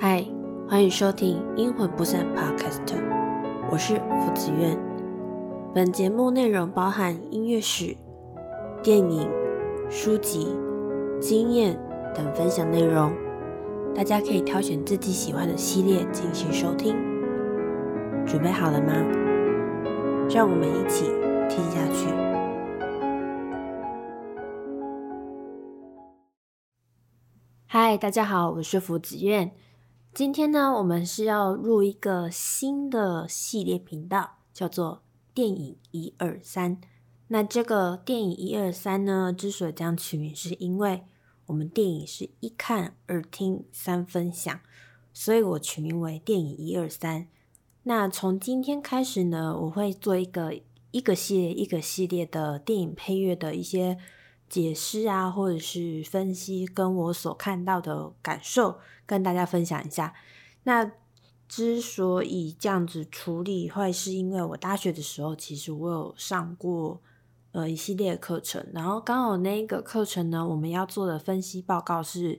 [0.00, 0.24] 嗨，
[0.68, 2.82] 欢迎收听《阴魂不散》Podcast，
[3.68, 4.78] 我是福子苑。
[5.74, 7.96] 本节目内容包含音乐史、
[8.80, 9.28] 电影、
[9.90, 10.56] 书籍、
[11.20, 11.76] 经验
[12.14, 13.12] 等分享内容，
[13.92, 16.94] 大家可以挑选自己喜欢的系列进行收听。
[18.24, 18.92] 准备好了吗？
[20.30, 21.06] 让我们一起
[21.48, 22.06] 听下去。
[27.66, 29.50] 嗨，大家好，我是福子苑。
[30.18, 36.80] 今天呢，我们是要入一个新的系列频道，叫做电影一二三。
[37.28, 41.04] 那这个电影一二三呢，之所以这样取名，是因为
[41.46, 44.58] 我们电影是一看、二听、三分享，
[45.12, 47.28] 所以我取名为电影一二三。
[47.84, 50.52] 那从今天开始呢，我会做一个
[50.90, 53.96] 一个系列一个系列的电影配乐的一些
[54.48, 58.78] 解释啊，或者是分析，跟我所看到的感受。
[59.06, 60.12] 跟大家分享一下，
[60.64, 60.92] 那
[61.48, 67.00] 之所以这样子处理，会是因为我大学的时候，其实我有上过
[67.52, 72.38] 呃一系列课程，然后刚好那个课程呢，我们要做的分析报告是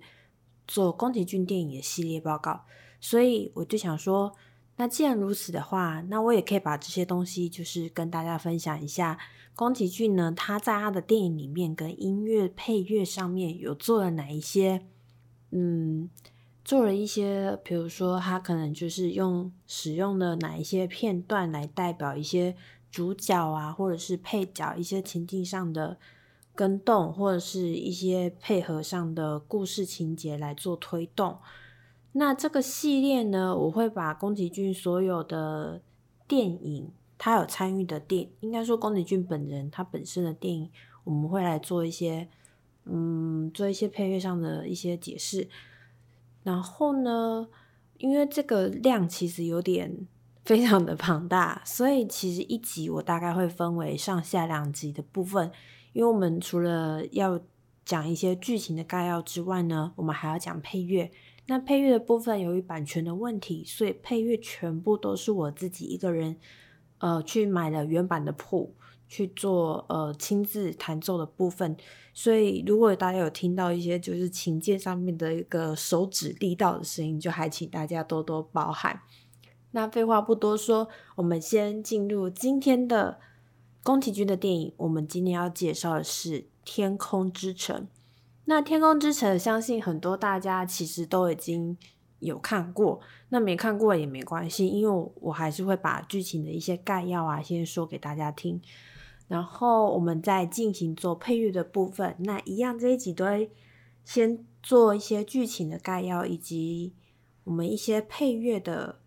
[0.67, 2.63] 做宫崎骏电影的系列报告，
[3.01, 4.35] 所以我就想说，
[4.79, 9.19] 那既然如此的话，那我也可以把这些东西就是跟大家分享一下，
[9.53, 14.85] 宫崎骏呢，他在他的电影里面跟音乐配乐上面有做了哪一些，
[15.51, 16.09] 嗯。
[16.65, 22.55] 做了一些，比如说他可能就是用使用的哪一些片段来代表一些
[22.91, 25.97] 主角啊，或者是配角一些情境上的
[26.53, 31.39] 跟动，或者是一些配合上的故事情节来做推动。
[32.13, 35.81] 那这个系列呢，我会把宫崎骏所有的
[36.27, 40.69] 电影，他有参与的电，应该说宫崎骏本人他本身的电影，
[41.03, 42.27] 我们会来做一些，
[42.85, 45.47] 嗯，做一些配乐上的一些解释。
[46.41, 47.47] 然后呢，
[47.99, 50.07] 因为这个量其实有点
[50.43, 55.51] 非常的庞大，所以其实一集我大概会分为上下两集的部分。
[55.93, 57.39] 因为我们除了要
[57.85, 61.11] 讲一些剧情的概要之外呢，我们还要讲配乐。
[61.49, 66.37] 那配乐的部分由于版权的问题，所以配乐全部都是我自己一个人，
[66.99, 68.73] 呃，去买了原版的谱。
[69.11, 71.75] 去做呃亲自弹奏的部分，
[72.13, 79.01] 所以如果大家有听到一些就是琴键上面的一个手指力道的声音，就还请大家多多包涵。
[79.71, 83.19] 那废话不多说，我们先进入今天的
[83.81, 84.73] 宫崎骏的电影。
[84.77, 87.81] 我们今天要介绍的是《天空之城》。
[88.49, 91.77] 那《天空之城》相信很多大家其实都已经
[92.17, 92.99] 有看过，
[93.29, 98.59] 那没看过也没关系，因为我还是会把剧情的一些概要啊先说给大家听。
[99.27, 103.51] 然后我们再进行做配乐的部分，那一样这一集都会
[104.03, 106.95] 先做一些剧情的概要，以及
[107.43, 108.99] 我们一些配乐的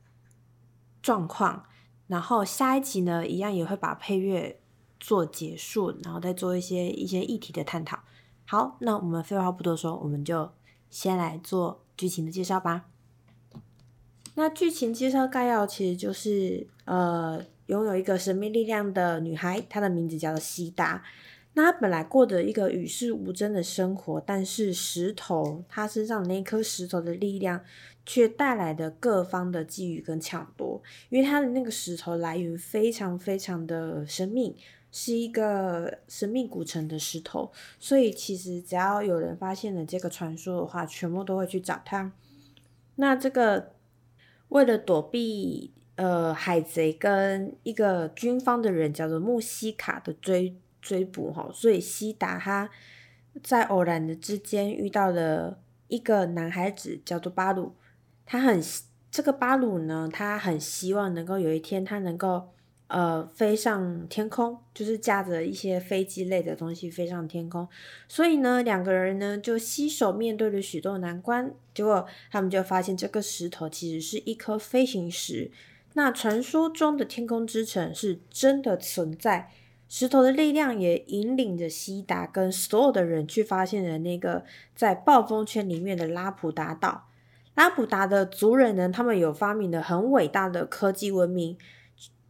[1.02, 1.64] 状况。
[2.06, 4.60] 然后下一集呢，一样也会把配乐
[5.00, 7.98] 做结束，然后再做一些一些议题的探讨。
[8.46, 10.50] 好，那我们废话不多说，我们就
[10.90, 12.86] 先来做剧情的介绍吧。
[14.34, 17.44] 那剧情介绍概要其实就是呃。
[17.66, 21.02] 拥有一个神秘力量的女孩，她的名字叫做西达。
[21.54, 27.62] 那她本来过着一个与世无争的生活，但是石头，她身上那颗石头的力量，
[28.04, 30.82] 却带来的各方的觊觎跟抢夺。
[31.08, 34.56] 因为她的那个石头来源非常非常的神秘，
[34.92, 42.12] 是一个神秘古城的石头，所以其实只要有人发现了这个传说的话，全部都会去找他。
[42.94, 43.72] 那这个
[44.50, 45.72] 为了躲避。
[45.96, 52.70] 呃，海贼跟一个军方的人叫做穆西卡的追追捕哈，所以西达他
[53.42, 55.58] 在偶然的之间遇到了
[55.88, 57.74] 一个男孩子叫做巴鲁，
[58.24, 58.60] 他很
[59.10, 62.48] 这个巴鲁呢，他很希望能够有一天他能够
[62.92, 67.66] 呃飞上天空，就是驾着一些飞机类的东西飞上天空，
[68.06, 75.50] 所以呢两个人呢就携手面对了许多难关，结果他们就发现这个石头其实是一颗飞行石。
[75.94, 79.50] 那传说中的天空之城是真的存在，
[79.88, 84.44] 石头的力量也引领着西达跟所有的人去发现了那个
[84.74, 87.08] 在暴风圈里面的拉普达岛。
[87.54, 91.56] 拉普达的族人呢，他们有发明的很伟大的科技文明，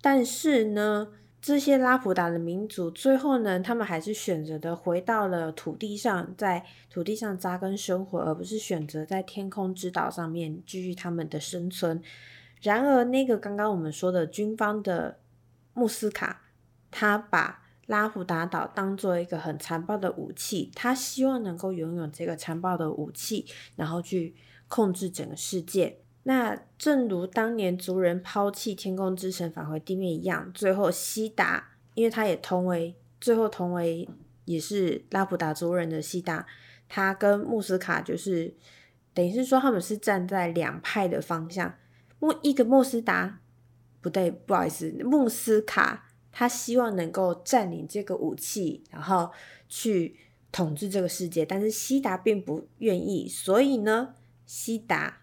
[0.03, 1.09] 但是呢，
[1.41, 12.03] 这些拉普达的民族最后呢，他们还是选择的回到了土地上，在土地上扎根生活，而不是选择在天空之岛上面继续他们的生存。
[12.61, 15.21] 然而，那个刚刚我们说的军方的
[15.73, 16.43] 穆斯卡，
[16.91, 23.47] 他把拉普达岛当做一个很残暴的武器，他希望能够拥有这个残暴的武器，
[23.77, 24.35] 然后去
[24.69, 25.99] 控制整个世界。
[26.25, 34.09] 那正如当年族人抛弃天空之城返回地面一样，最后西达，因为他也同为最后同为
[34.45, 36.47] 也是拉普达族人的西达，
[36.89, 38.55] 他跟穆斯卡就是
[39.13, 41.75] 等于是说他们是站在两派的方向。
[42.21, 43.41] 穆一个穆斯达
[44.01, 49.29] 不对，不好意思，穆斯卡他希望能够占领这个武器，然后
[49.69, 50.17] 去
[50.53, 54.15] 统治这个世界，但是西达并不愿意，所以呢，
[54.47, 55.22] 西达。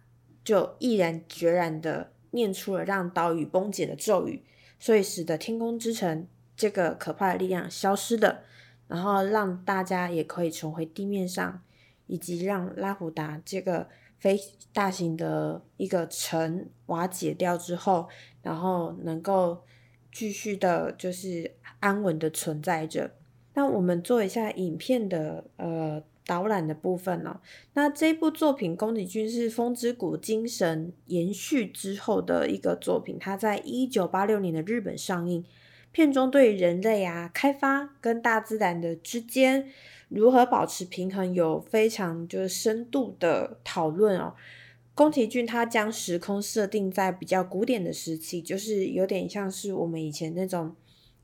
[0.50, 4.44] 就毅然决然的念出了让岛屿崩解的咒语，
[4.80, 6.25] 所以使得天空之城
[6.57, 8.42] 这个可怕的力量消失了，
[8.88, 11.62] 然后让大家也可以重回地面上，
[12.07, 13.88] 以及让拉普达这个
[14.18, 14.40] 非
[14.74, 18.10] 大型的一个城瓦解掉之后，
[18.42, 19.63] 然后能够
[20.12, 23.12] 继续的，就是安稳的存在着。
[23.54, 26.04] 那我们做一下影片的呃。
[26.30, 27.42] 导览的部分哦，
[27.74, 35.44] 那这部作品《宫崎骏》是《风之谷》精神延续之后的一个作品，它在一九八六年的日本上映。
[35.92, 39.68] 片中对人类啊开发跟大自然的之间
[40.08, 44.36] 如何保持平衡，有非常就是深度的讨论哦。
[44.94, 50.75] 宫崎骏他将时空设定在比较古典的时期，就是有点像是我们以前那种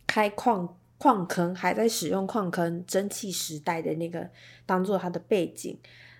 [0.07, 0.75] 开矿。
[0.97, 4.29] 矿坑还在使用矿坑蒸汽时代的那个
[4.65, 5.77] 当做它的背景，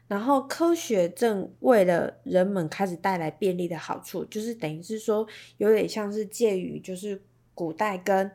[0.08, 5.26] 然后科学正为了人们开始带来便利的好处，就是等于是说
[5.58, 7.22] 有点像是介于就是
[7.54, 8.30] 古代跟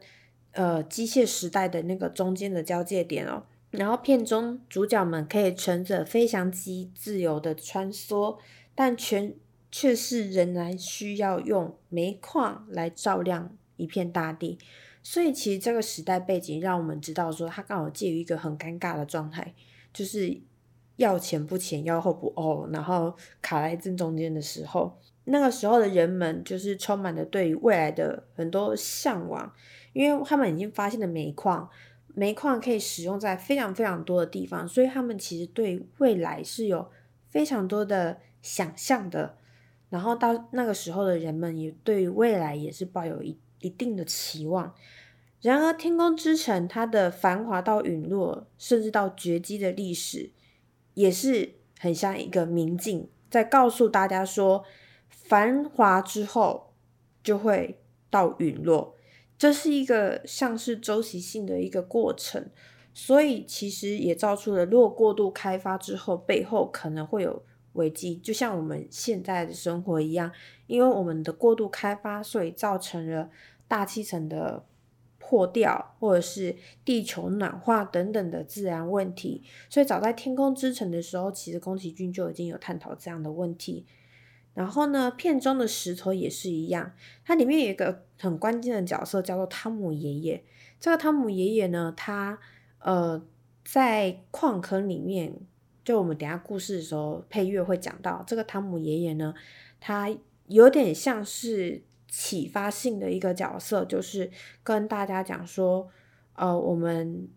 [0.53, 3.45] 呃机械时代的那个中间的交界点哦。
[3.71, 8.39] 然后片中主角们可以乘着飞翔机自由的穿梭，
[8.75, 9.35] 但全
[9.71, 14.59] 却是仍然需要用煤矿来照亮一片大地。
[15.03, 19.55] 所以其实这个时代背景让我们知道说，他刚好介于一个很尴尬的状态，
[19.93, 20.41] 就是
[20.97, 29.51] 要钱不钱，要后不哦，然后卡在正中间的时候，那个时候的人们就是充满了对于未来的很多向往，
[29.95, 31.69] 因为他们已经发现了煤矿，
[32.15, 36.91] 煤矿可以使用在非常非常多的地方，所以他们其实对未来是有
[37.29, 39.37] 非常多的想象的。
[39.89, 43.39] 然后到那个时候的人们也对于未来也是抱有一。
[43.61, 44.75] 一定的期望。
[45.41, 50.33] 然而，天空之城它的繁华到陨落，甚至到绝迹的历史，
[50.95, 54.65] 也是很像一个明镜，在告诉大家说，
[55.09, 56.75] 繁华之后
[57.23, 57.81] 就会
[58.11, 58.95] 到陨落，
[59.39, 62.51] 这是一个像是周期性的一个过程。
[62.93, 67.43] 所以，其实也造出了，如果过度开发之后，背后可能会有
[67.75, 70.31] 危机，就像我们现在的生活一样，
[70.71, 73.29] 因为我们的过度开发，所以造成了。
[73.71, 74.65] 大气层的
[75.17, 83.87] 破掉，或者是地球暖化等等的自然问题，所以早在《天空之城》的时候，其实宫崎骏就已经有探讨这样的问题。
[84.55, 86.93] 然后呢，片中的石头也是一样，
[87.25, 90.43] 它里面有一个很关键的角色叫做汤姆爷爷。
[90.81, 92.41] 这个汤姆爷爷呢，他
[92.81, 93.23] 呃
[93.65, 95.33] 在矿坑里面，
[95.85, 99.33] 就我们等下故事的时候配乐会讲到，这个汤姆爷爷呢，
[99.79, 100.11] 他
[100.51, 101.85] 有点像是。
[102.13, 104.33] 启发性的一个角色，就是
[104.65, 105.89] 跟大家讲说，
[106.35, 107.29] 呃，我们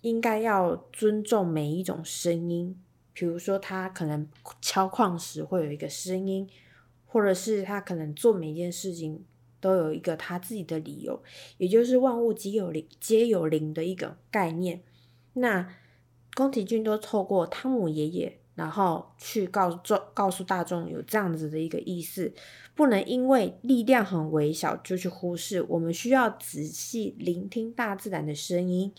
[0.00, 2.74] 应该要尊重每一种声音。
[3.12, 4.26] 比如说，他可能
[4.62, 6.48] 敲矿石会有一个声音，
[7.04, 9.22] 或者是他可能做每件事情
[9.60, 11.22] 都有一个他自己的理由，
[11.58, 14.82] 也就是万物皆有灵，皆有灵的一个概念。
[15.34, 15.68] 那
[16.34, 18.38] 宫崎骏都透过汤姆爷爷。
[18.58, 19.78] 然后去告诉
[20.12, 22.34] 告诉大众有这样子的一个意思，
[22.74, 25.62] 不能因为力量很微小就去忽视。
[25.68, 28.92] 我们需要仔细聆听大自然的声音。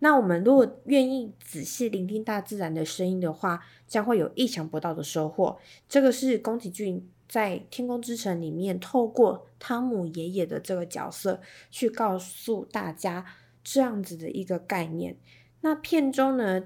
[0.00, 5.58] 那我们如果愿意仔细聆听大自然的声音的话，将会有意想不到的收获。
[5.88, 13.24] 这个是宫崎骏在《天空之城》里面透过汤姆爷爷的这个角色去告诉大家
[13.64, 15.16] 这样子的一个概念。
[15.62, 16.62] 那片中呢？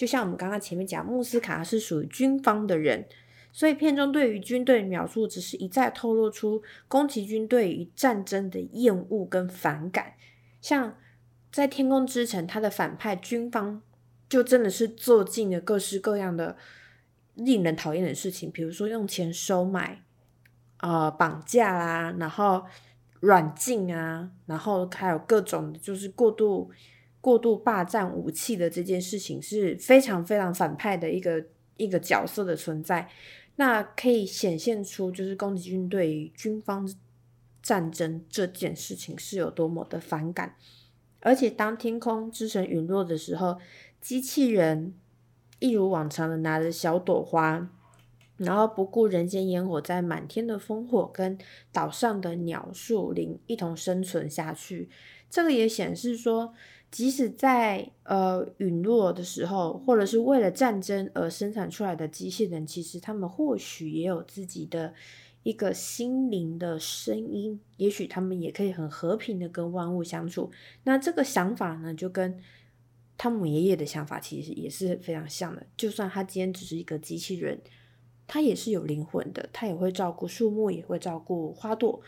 [0.00, 3.06] 就像我们刚刚前面讲，穆斯卡是属于军方的人，
[3.52, 10.14] 所以片中对于军队描述只是一再透露出宫崎骏对于战争的厌恶跟反感。
[10.62, 10.96] 像
[11.52, 13.82] 在《天空之城》，他的反派军方
[14.26, 16.56] 就真的是做尽了各式各样的
[17.34, 20.02] 令人讨厌的事情，比如说用钱收买、
[20.78, 22.64] 呃绑架啦，然后
[23.20, 26.70] 软禁啊，然后还有各种就是过度。
[27.20, 31.44] 过度霸占武器的这件事情是非常非常反派的一个
[31.76, 33.08] 一个角色的存在，
[33.56, 36.90] 那可以显现出就是宫崎骏对于军方
[37.62, 40.56] 战争这件事情是有多么的反感。
[41.20, 43.58] 而且当天空之城陨落的时候，
[44.00, 44.94] 机器人
[45.58, 47.70] 一如往常的拿着小朵花，
[48.38, 51.36] 然后不顾人间烟火，在满天的烽火跟
[51.70, 54.88] 岛上的鸟树林一同生存下去。
[55.28, 56.54] 这个也显示说，
[56.90, 64.92] 即使在呃陨落的时候，或者是为了战争而生产出来的机器人，其实他们或许也有自己的
[65.42, 70.50] 一个心灵的声音，也许他们也可以很和平的跟万物相处。
[70.84, 72.38] 那这个想法呢，就跟
[73.16, 75.66] 汤姆爷爷的想法其实也是非常像的。
[75.76, 77.60] 就算他今天只是一个机器人。
[78.32, 82.00] 他也是有灵魂的，他也会照顾树木，也会照顾花朵。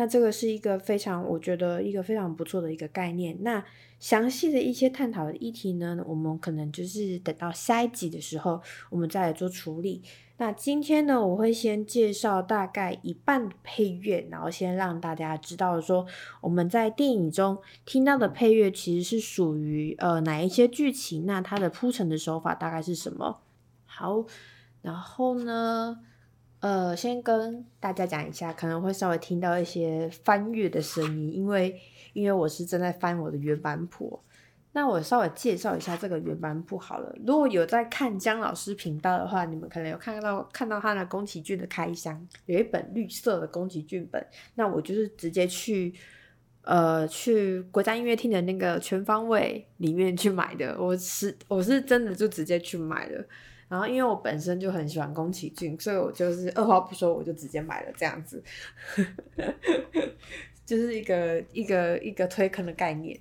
[0.00, 3.36] 那这个是一个非常，我觉得一个非常不错的一个概念。
[3.42, 3.62] 那
[3.98, 10.02] 详细的一些探讨的议题呢，我们可能就是等到下一集的时候，我们再来做处理。
[10.38, 16.06] 那今天呢，我会先介绍大概一半的配乐，然后先让大家知道说，
[16.40, 23.40] 我们在电影中听到的配乐其实是属于呃哪一些剧情，那它的铺陈的手法大概是什么。
[23.84, 24.24] 好。
[24.82, 25.98] 然后呢，
[26.60, 31.80] 呃，先跟大家讲一下，可能会稍微听到一些翻阅的声音，因为
[32.12, 34.20] 因为我是正在翻我的原版谱。
[34.72, 37.12] 那我稍微介绍一下这个原版谱好了。
[37.26, 44.24] 如果有在看姜老师频道的话，你们可能有看到看到他的宫崎骏的开箱，有一本绿色的宫崎骏本。
[44.54, 45.92] 那我就是直接去
[46.62, 50.76] 呃去国家音乐厅的那个全方位里面去买的。
[50.78, 53.24] 我是我是真的就直接去买了。
[53.70, 58.42] 然后，因为我本身就很喜欢宫崎骏，所以我就是二话不说，我就直接买了这样子，
[60.66, 63.16] 就是一个一个一个推坑的概念。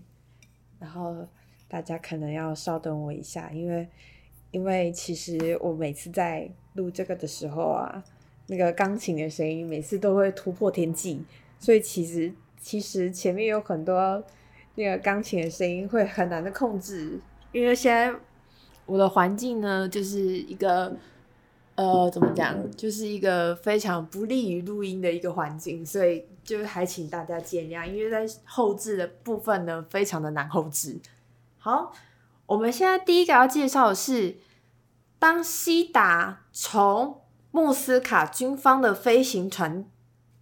[0.79, 1.15] 然后
[1.67, 3.87] 大家可能要稍等我一下，因为
[4.49, 8.03] 因为其实我每次在录这个的时候啊，
[8.47, 11.23] 那个钢琴的声音每次都会突破天际，
[11.59, 14.25] 所以其实其实前面有很多
[14.73, 17.19] 那个钢琴的声音会很难的控制，
[17.51, 18.19] 因为现在。
[18.89, 20.91] 我的环境呢，就是一个，
[21.75, 30.99] 呃，怎么讲，就是一个非常不利于录音的一个环境，所以就还请大家见谅，因为在后置的部分呢，非常的难后置。
[31.59, 31.93] 好，
[32.47, 34.37] 我们现在第一个要介绍的是，
[35.19, 39.85] 当西达从穆斯卡军方的飞行船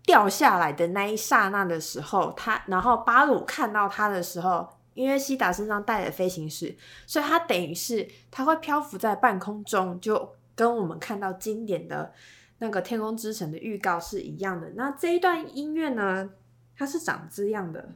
[0.05, 4.69] 掉下来的那一刹那的时候，他，然后巴鲁看到他的时候。
[4.97, 6.75] 因为西达身上带了飞行士，
[7.05, 12.11] 所以它等于是它会漂浮在半空中，就跟我们看到经典的
[12.57, 14.71] 那个《天空之城》的预告是一样的。
[14.75, 16.31] 那这一段音乐呢，
[16.75, 17.89] 它是长这样的。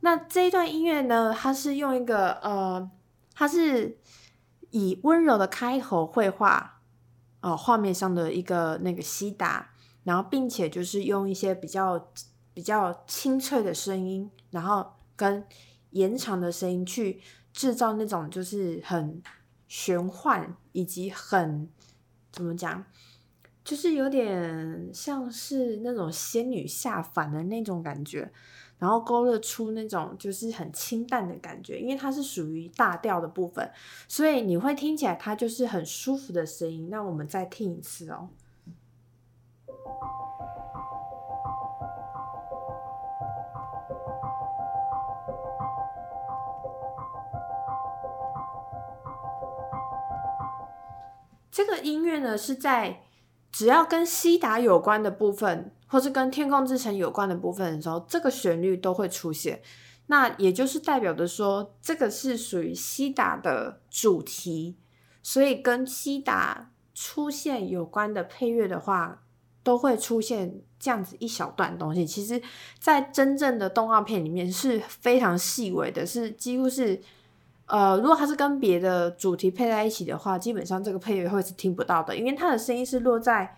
[0.00, 2.90] 那这一段音乐呢，它是用一个呃。
[3.38, 3.98] 它是
[4.70, 6.80] 以温柔的开头绘画，
[7.42, 9.72] 哦，画面上的一个那个西达，
[10.04, 12.12] 然后并且就是用一些比较
[12.54, 15.44] 比较清脆的声音，然后跟
[15.90, 17.20] 延长的声音去
[17.52, 19.22] 制造那种就是很
[19.68, 21.68] 玄幻以及很
[22.32, 22.86] 怎么讲，
[23.62, 28.32] 就是有点像是那种仙女下凡的那种感觉。
[28.78, 33.70] 然后勾勒出那种就是很清淡的感觉，因为它是属于大调的部分，
[34.06, 36.88] 所以你会听起来它就是很舒服的声音。
[36.90, 38.28] 那我们再听一次哦。
[51.50, 53.00] 这个音乐呢是在
[53.50, 55.72] 只要跟西达有关的部分。
[55.86, 59.62] 或是跟天空之城有关的部分的时候，这个旋律都会出现。
[60.08, 64.76] 那也就是代表的说，这个是属于西达的主题，
[65.22, 69.22] 所以跟西达出现有关的配乐的话，
[69.64, 72.06] 都会出现这样子一小段东西。
[72.06, 72.40] 其实，
[72.78, 77.00] 在真正的动画片里面是非常细微的，是几乎是
[77.66, 83.56] 呃，如果它是跟别的主题配在一起的话，基本上这个配乐会是听不到的，因为它的声音是落在。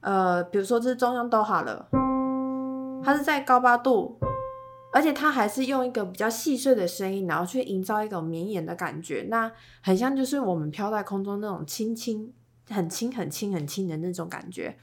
[0.00, 1.88] 呃，比如说这是中央都好了，
[3.04, 4.18] 它是在高八度，
[4.92, 9.52] 而且它还是用一个比较细碎的声音，然后去营造一种绵延的感觉，那
[9.82, 12.32] 很像就是我们飘在空中那种轻轻、
[12.68, 14.78] 很轻、很轻、很轻的那种感觉。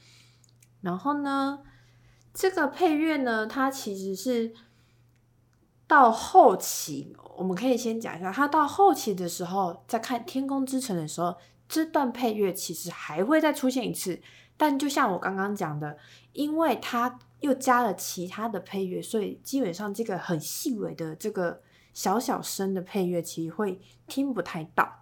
[0.82, 1.58] 然后呢，
[2.32, 4.52] 这个配乐呢，它其实是
[5.88, 11.36] 到后期，我们可以先讲一下，它到后期的时候，在看《天空之城》的时候，
[11.68, 14.20] 这段配乐其实还会再出现一次。
[14.58, 15.96] 但就像我刚刚讲的，
[16.34, 21.62] 因为它又加了其他的配乐，所以基本上这个很细微的这个
[21.94, 24.96] 小小声的配乐，其实会听不太到。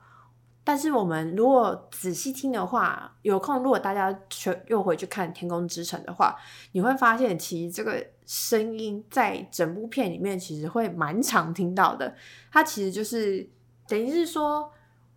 [0.63, 6.37] 但是我们如果仔细听的话，有空如果大家全又回去看《天空之城》的话，
[6.73, 12.15] 你会发现其实这个声音在整部片里面其实会蛮常听到的。
[12.51, 13.49] 它其实就是
[13.87, 14.69] 等于是说，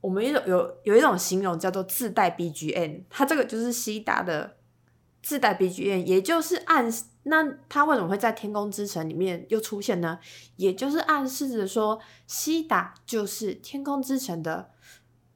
[0.01, 4.57] 我们有有有一种形容叫做自带 BGM，它这个就是西达的
[5.21, 10.19] 自带 BGM，也就是暗示那它为什么会在《天空之城》里面又出现呢？
[10.55, 14.71] 也就是暗示着说，西达就是《天空之城》的。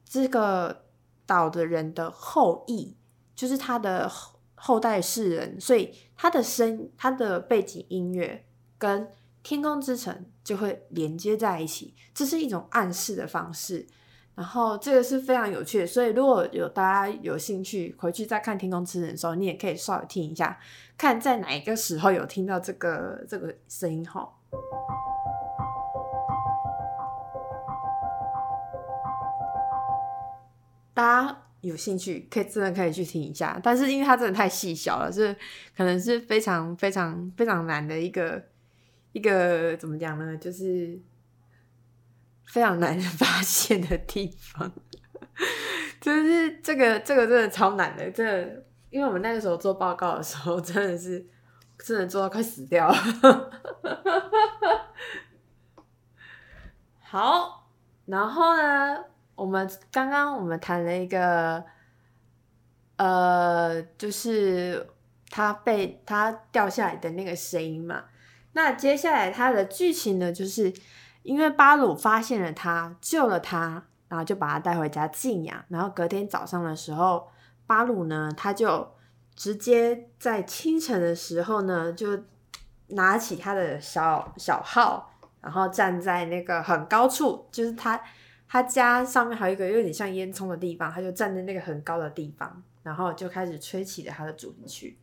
[0.06, 0.84] 这个
[1.26, 2.94] 岛的人的后裔，
[3.34, 8.46] 就是他的后后代世人，所以他的声、他的背景音乐
[8.78, 9.02] 跟
[9.42, 13.88] 《天空之城》就会连接在一起，这是一种暗示的方式。
[14.36, 20.58] 然后这个是非常有趣的，所以如果有大家有兴趣回去再看《天空之城》的时候，你也可以稍微听一下，
[20.98, 24.28] 看在哪一个时候有听到这个这个声音哈。
[30.92, 35.32] 大家有兴趣可以真的可以去听一下，但是因为它真的太细小了，是
[35.76, 38.42] 可能是非常非常非常难的一个
[39.12, 40.36] 一个怎么讲呢？
[40.36, 40.98] 就是
[42.46, 44.72] 非常难 发现的地方，
[46.00, 51.26] 就是这个这个真的超难的，真的，因为我们那个时候做报告的时候， 真的是
[51.78, 53.50] 真的做到快死掉了。
[57.00, 57.68] 好，
[58.06, 59.04] 然后呢？
[59.36, 61.64] 我们刚刚我们谈了一个，
[62.96, 64.86] 呃，就是
[65.28, 68.04] 他被他掉下来的那个声音嘛。
[68.52, 70.72] 那接下来他的剧情呢，就是
[71.24, 75.64] 因为巴鲁发现了他，救了他，然后就把他带回家静养。
[75.68, 77.26] 然后隔天早上的时候，
[77.66, 78.88] 巴鲁呢，他就
[79.34, 82.16] 直接在清晨的时候呢，就
[82.90, 88.00] 拿起他的小小号，然后站在那个很高处，就是他。
[88.46, 94.96] 他家上面还有一个有点像烟囱的地方，他就站在那个很高的地方，然后就开始吹起了他的主题曲。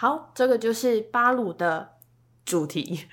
[0.00, 1.96] 好，这个就是巴鲁的
[2.44, 3.04] 主题。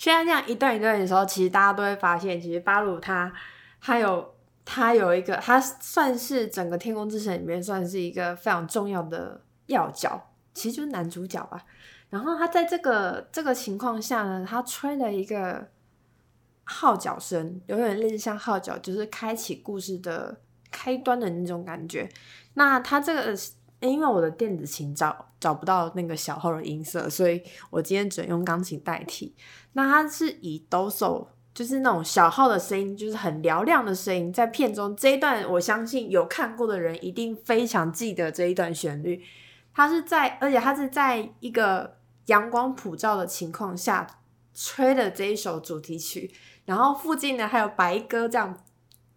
[0.00, 3.32] 现在这样一段一段的时候，其实大家都会发现，其实巴鲁他
[3.80, 10.20] 他有他有一个，他算是整个天空之城里面算是一个非常重要的要角，
[10.52, 11.64] 其实就是男主角吧。
[12.10, 15.68] 然后他在这个这个情况下呢，他吹了一个
[16.64, 20.40] 号角声，有点类似像号角，就是开启故事的
[20.72, 22.08] 开端的那种感觉。
[22.54, 23.38] 那他这个。
[23.80, 29.34] 因为我的电子琴找找不到那个小号的音色，所以我今天只能用钢琴代替。
[29.74, 39.22] 那它是以哆嗦，就是那种小号的声音，就是很嘹亮的声音，在片中这一段，我相信有看过的人一定非常记得这一段旋律。
[39.74, 44.06] 它是在，而且它是在一个阳光普照的情况下
[44.54, 46.32] 吹的这一首主题曲，
[46.64, 48.58] 然后附近呢还有白鸽这样。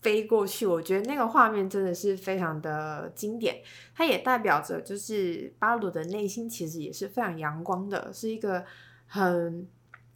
[0.02, 3.62] 飞过去，我觉得那个画面真的是非常的经典。
[3.94, 8.64] 它也代表着，就是巴鲁的内心其实也是非常阳光的，是一个
[9.08, 9.68] 很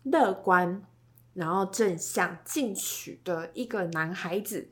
[0.03, 0.81] 乐观，
[1.33, 4.69] 然后正向进取的一个男孩子。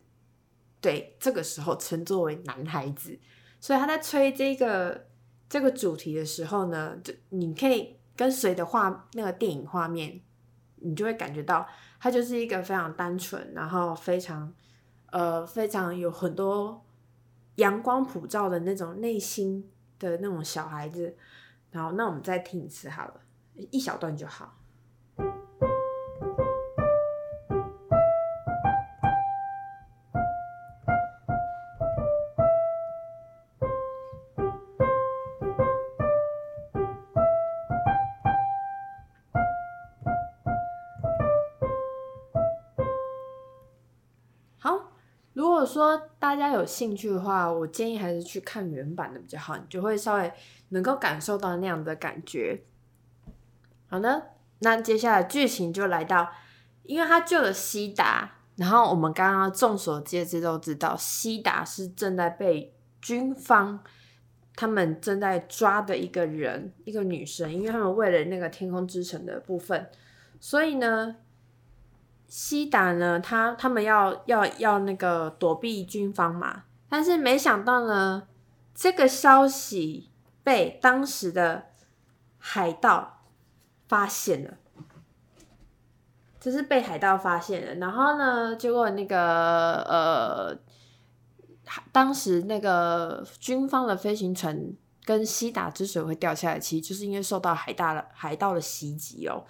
[0.80, 3.20] 对，这个时候称作为男孩子。
[3.60, 5.08] 所以他在吹这个
[5.50, 10.22] 这个主题的时候呢，就你可以跟随的画那个电影画面，
[10.78, 11.68] 你就会感觉到
[12.00, 14.54] 他就是一个非常单纯，然后非常。
[15.12, 16.84] 呃，非常有很多
[17.56, 19.70] 阳光普照的那种内心
[20.00, 21.16] 的那种小孩子，
[21.70, 23.22] 然后那我们再听一次好了，
[23.56, 24.58] 一小段就好。
[45.62, 50.34] 如果说大家有兴趣的话，我建议还是去看原版的比较好，你就会稍微
[50.70, 52.64] 能够感受到那样的感觉。
[53.88, 54.30] 好的，
[54.62, 56.32] 那接下来剧情就来到，
[56.82, 63.84] 因为他救了西达，然后我们刚刚众所皆知都知道，西达是正在被军方
[64.56, 69.88] 他们正在抓的一个人，一个女生，因为他们为了那个天空之城的部分，
[70.40, 71.18] 所以呢。
[72.34, 78.26] 西达呢，他他们要要要那个躲避军方嘛，但是没想到呢，
[78.74, 80.10] 这个消息
[80.42, 81.66] 被当时的
[82.38, 83.26] 海盗
[83.86, 84.54] 发现了，
[86.40, 87.76] 就是被海盗发现了。
[87.76, 90.58] 然后呢，结果那个呃，
[91.92, 99.44] 当时那个军方的飞行船跟西达之所以会掉下来，其实就是因为受到海大的海盗的袭击哦。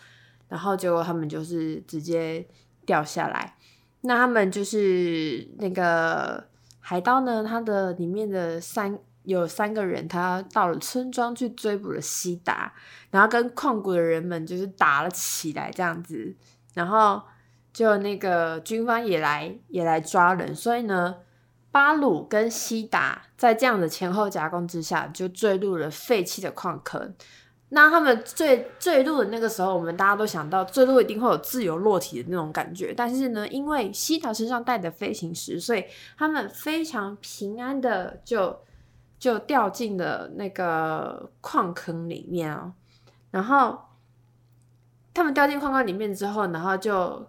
[0.47, 2.43] 然后结果他们就是直接。
[2.85, 3.55] 掉下来，
[4.01, 6.47] 那他们就是那个
[6.79, 7.43] 海盗呢？
[7.43, 12.73] 他的里面的三有三个人，他到了村庄去追捕了西达，
[13.11, 16.35] 然后跟矿谷的人们就是打了起来，这样子，
[16.73, 17.21] 然后
[17.71, 21.17] 就那个军方也来也来抓人，所以呢，
[21.71, 27.13] 巴鲁跟西达在这样的前后夹攻之下，就坠入了废弃的矿坑。
[27.73, 32.93] 那他们坠坠落的那个时候，我们大家都想到坠落一定会有自由落体的那种感觉。
[32.93, 35.85] 但是呢，因为西塔身上带的飞行石，所以
[36.17, 38.59] 他们非常平安的就
[39.17, 42.73] 就掉进了那个矿坑里面啊。
[43.31, 43.79] 然后
[45.13, 47.25] 他们掉进矿坑里面之后，然后就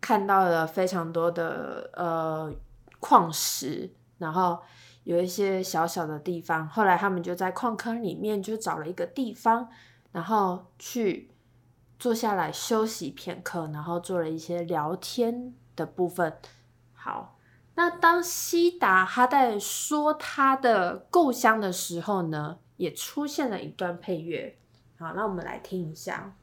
[0.00, 2.50] 看到了非常多的呃
[2.98, 4.58] 矿石，然后。
[5.04, 9.68] 有一些小小的地方，后来他们就在矿坑里面就找了一个地方，
[10.12, 11.30] 然后去
[11.98, 16.36] 坐下来休息片刻，然后做了一些聊天的部分。
[16.92, 17.36] 好，
[17.74, 24.56] 那当西达他在说他的故乡的时候呢，也出现了一段配乐。
[24.98, 26.36] 好，那我们来听一下。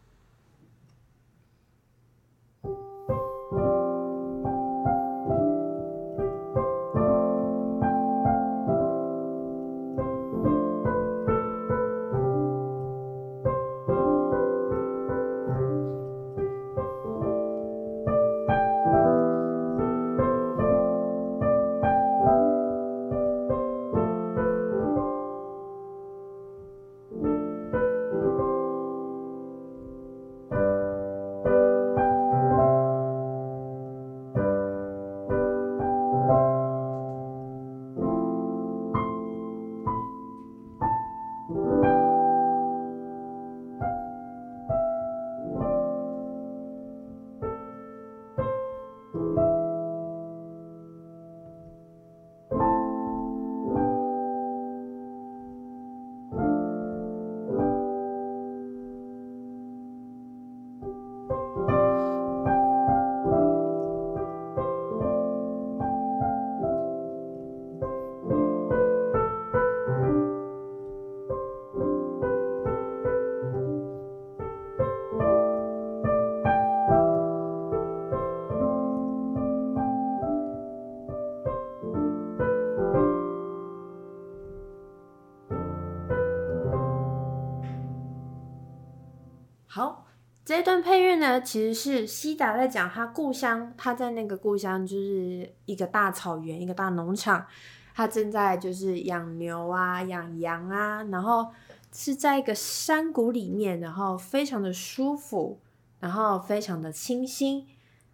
[90.50, 97.46] 这段配乐呢，其实是西达在讲他故乡，他在那个故乡就是一个大草原，一个大农场，
[97.94, 101.46] 他正在就是养牛啊，养羊啊，然后
[101.94, 105.60] 是在一个山谷里面，然后非常的舒服，
[106.00, 107.68] 然后非常的清新。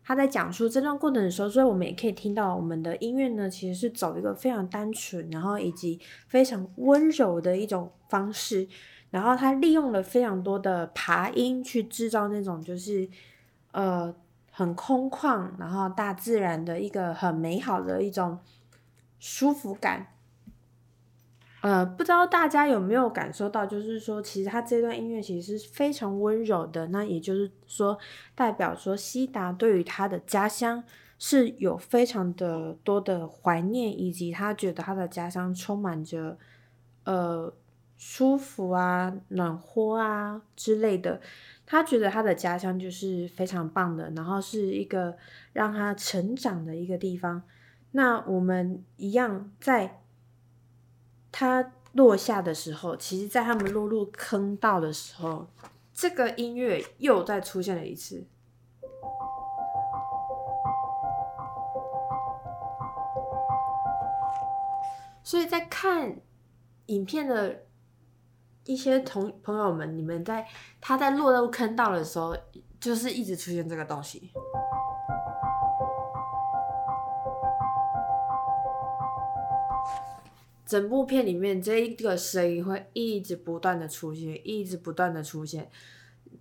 [0.04, 8.68] 他在讲述这段过程的时候，所以我们也可以听到我们的音乐呢，其实是走一个非常单纯，然后以及非常温柔的一种方式。
[9.12, 13.08] 然后他利用了非常多的爬音去制造那种就是
[13.72, 14.14] 呃
[14.52, 18.38] 很空旷，然后大自然的一个很美好的一种
[19.20, 20.08] 舒服感。
[21.62, 26.88] 呃，不知道大家有没有感受到，就是说其实他这段音乐其实是非常温柔的。
[26.88, 27.98] 那也就是说，
[28.36, 30.84] 代表说西达对于他的家乡
[31.18, 36.38] 是有非常的多的怀念，以及他觉得他的家乡充满着
[37.06, 37.54] 呃。
[37.98, 41.22] 舒服啊，暖和啊之类的，
[41.66, 45.18] 他觉得他的家乡就是非常棒的，然后是一个
[45.54, 47.42] 让他成长的一个地方。
[47.92, 50.02] 那我们一样，在
[51.32, 55.48] 他落下的时候，其实，在他们落入坑道的时候，
[55.94, 58.26] 这个音乐又再出现了一次。
[65.24, 66.18] 所以在看
[66.88, 67.64] 影片的
[68.66, 70.46] 一些同朋友们，你们在
[70.82, 72.36] 他在落入坑道的时候，
[72.80, 74.32] 就是一直出现这个东西。
[80.66, 85.70] 整部片里面这一个声音会一直不断的出现，一直不断的出现，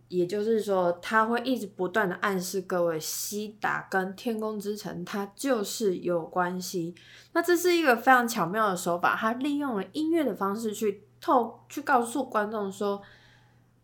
[0.08, 6.94] 也就是说，他会一直不断的暗示各位，西达跟天空之城它就是有关系。
[7.34, 13.00] 那这是一个非常巧妙的手法，他利用了音乐的方式去透去告诉观众说，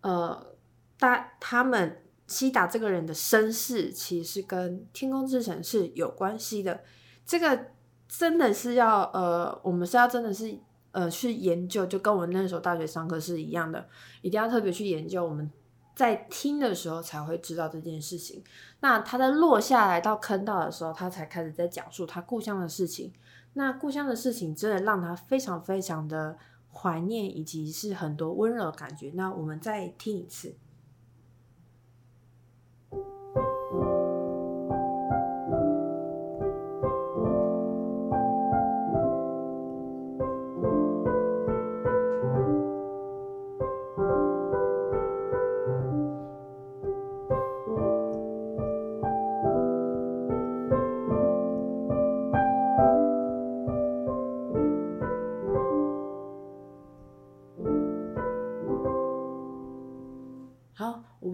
[0.03, 0.55] 呃，
[0.99, 6.81] 他他们西达这个人的身世其实跟天空之城是有关系的。
[7.25, 7.67] 这个。
[8.13, 10.59] 真的是要呃，我们是要真的是
[10.91, 13.87] 呃去研究，就跟我们那时候大学上课是一样的，
[14.21, 15.25] 一定要特别去研究。
[15.25, 15.49] 我们
[15.95, 18.43] 在听的时候才会知道这件事情。
[18.81, 23.13] 那他在落下来到坑道的时候，他才开始在讲述他故乡的事情。
[23.53, 26.37] 那故乡的事情真的让他非常非常的
[26.73, 29.11] 怀念，以及是很多温柔的感觉。
[29.15, 30.55] 那我们再听一次。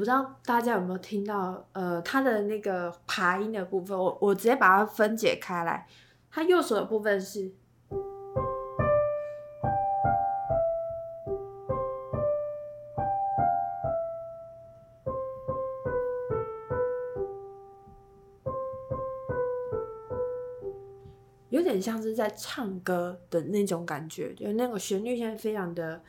[0.07, 5.85] 不知道大家有没有听到，呃，它的那个爬音的部分，我我直接把它分解开来。
[6.31, 7.51] 它右手的部分是
[21.49, 26.01] 有点像是在唱歌的那种感觉，就那个旋律现在非常的。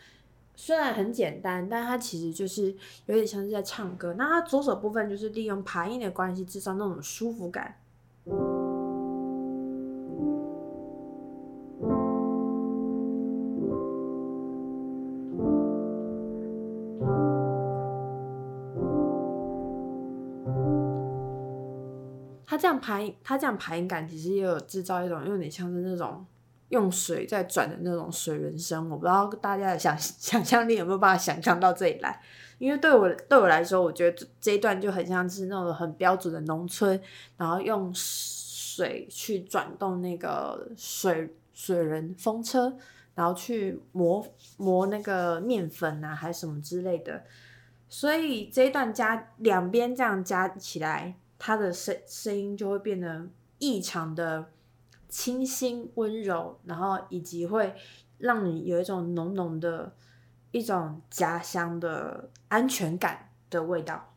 [0.60, 4.15] 虽然很简单，但它其实就是有点像是在唱歌。
[4.17, 7.76] 那它左手部分就是利用爬音的关系，制造那种舒服感。
[22.48, 26.26] 它这样爬音，它这样排音感，其实也有制造一种有点像是那种。
[26.69, 32.21] 用水在转的那种水人声，我不知道大家的想想象力有没有办法想象到这里来。
[32.60, 36.99] 因为对我对我来说，我觉得这一段就很像是那种很标准的农村，
[37.38, 42.75] 然后用水去转动那个水水人风车，
[43.15, 44.25] 然后去磨
[44.58, 47.23] 磨那个面粉啊，还是什么之类的。
[47.88, 53.27] 所以这一段加两边这样加起来，它的声声音就会变得
[53.60, 54.47] 异常的。
[55.08, 57.76] 清新温柔，然后以及会
[58.17, 59.93] 让你有一种浓浓的
[60.52, 64.13] 一种家乡的安全感的味道。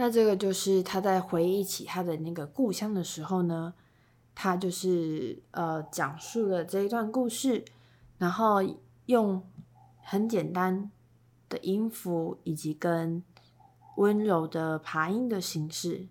[0.00, 3.74] 那这个就是他在回忆起他的那个故乡的时候呢，
[4.32, 7.64] 他就是呃讲述了这一段故事，
[8.16, 8.58] 然后
[9.06, 9.44] 用
[10.00, 10.92] 很简单
[11.48, 13.24] 的音符以及跟
[13.96, 16.06] 温柔的爬音的形式，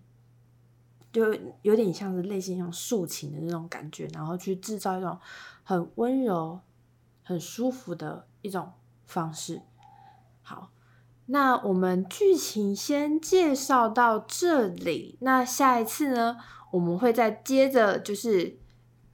[1.10, 5.18] 就有点像是类似像竖琴的那种感觉，然后去制造一种
[5.64, 6.60] 很温柔、
[7.22, 8.70] 很舒服的一种
[9.06, 9.62] 方式。
[10.42, 10.70] 好。
[11.30, 16.38] 那我们剧情先介绍到这里，那下一次呢，
[16.70, 18.58] 我们会再接着，就是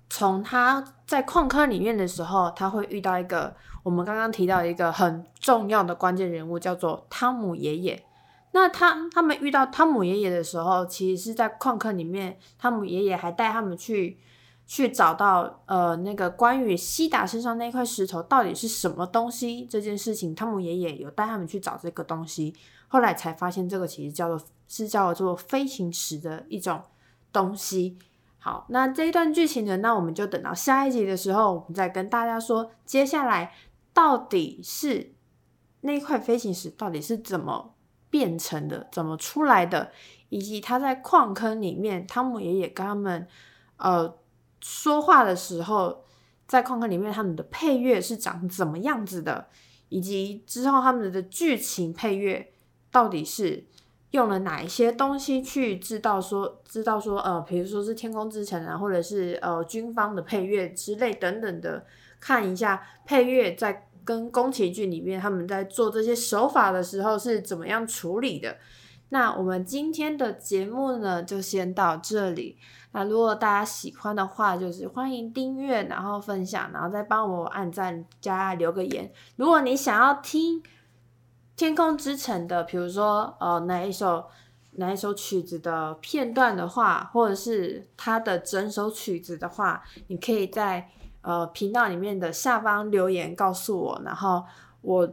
[0.09, 8.05] 从他在矿坑里面的时候，他会遇到一个我们刚刚提到一个很重要的关键人物，叫做汤姆爷爷。
[8.53, 14.19] 那他他们遇到汤姆爷爷的时候，其实是在矿坑里面，汤姆爷爷还带他们去。
[14.67, 22.55] 去找到呃那个关于西达身上那块石头到底是什么东西这件事情，汤姆爷爷有带他们去找这个东西，
[22.89, 26.81] 后来才发现这个其实叫做是叫做飞行石的一种
[27.31, 27.99] 东西。
[28.39, 33.53] 好，那这一段剧情呢，那我们就等到下一集的时候，我们再跟大家说接下来
[33.93, 35.15] 到底是
[35.83, 37.75] 那块飞行石到底是怎么
[38.09, 39.93] 变成的，怎么出来的，
[40.31, 43.29] 以及他在矿坑里面，汤姆爷爷跟他们
[43.77, 44.17] 呃。
[44.67, 46.05] 说话的时候，
[46.49, 49.49] 在矿坑里面，他们的配乐是长怎么样子的，
[49.91, 52.51] 以及之后他们的剧情配乐
[52.91, 53.67] 到底是
[54.13, 61.85] 用了哪一些东西去知道说知道说呃，比如说是天空之城啊，或者是呃军方的配乐之类等等的，
[62.19, 68.57] 看一下配乐在跟宫崎骏里面他们在做这些手法的时候是怎么样处理的。
[69.11, 72.57] 那我们今天的节目呢，就先到这里。
[72.97, 79.13] 那如果大家喜欢的话，就是欢迎订阅，然后分享，然后再帮我按赞加留个言。
[79.35, 80.63] 如果你想要听
[81.57, 84.27] 《天空之城》的，比如说呃哪一首
[84.77, 90.89] 哪一首曲子的片段的话，或者是它的整首曲子的话，你可以在
[91.23, 94.45] 呃频道里面的下方留言告诉我，然后
[94.83, 95.11] 我。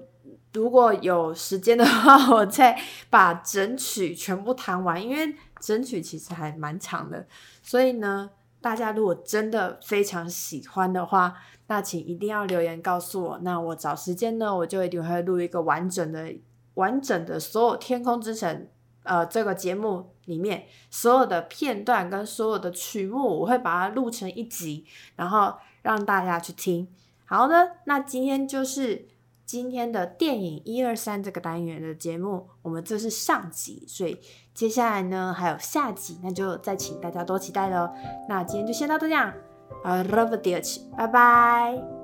[0.53, 2.77] 如果有时间的话， 我再
[3.09, 7.25] 把整曲全部弹完，因为整曲其实还蛮长的。
[7.61, 11.35] 所以呢，大家如果真的非常喜欢的话，
[11.67, 13.39] 那请一定要留言告诉我。
[13.43, 16.33] 那我找时间呢，我就一定会录一个完整的、
[16.73, 18.53] 完整的所有《天空之城》
[19.03, 26.87] 呃这个节目里面所有的片段跟所有的曲目，我会把它录成一集，然后让大家去听。
[27.25, 29.07] 好的，那今天就是。
[29.43, 34.17] 今天的电影一二三这个单元的节目，我们这是上集，所以
[34.53, 37.89] 接下来呢还有下集，那就再请大家多期待喽。
[38.27, 39.33] 那今天就先到这样，
[39.83, 40.61] 啊，love you，
[40.97, 42.00] 拜拜。